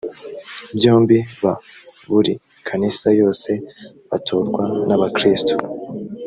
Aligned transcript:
byombi 0.77 1.17
ba 1.41 1.53
buri 2.11 2.33
kanisa 2.67 3.07
yose 3.21 3.49
batorwa 4.11 4.63
n 4.87 4.89
abakristo 4.95 5.53